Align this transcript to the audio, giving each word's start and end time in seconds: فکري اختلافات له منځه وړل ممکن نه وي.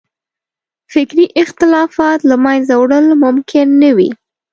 فکري 0.93 1.25
اختلافات 1.43 2.19
له 2.29 2.35
منځه 2.45 2.73
وړل 2.81 3.05
ممکن 3.23 3.67
نه 3.81 3.89
وي. 3.97 4.09